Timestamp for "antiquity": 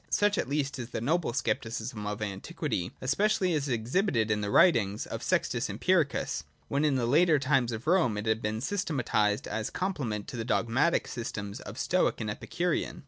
2.23-2.91